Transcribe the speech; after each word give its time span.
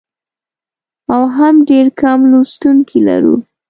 او 1.13 1.21
هم 1.35 1.55
ډېر 1.69 1.85
کم 2.01 2.19
لوستونکي 2.31 2.99
لرو. 3.07 3.35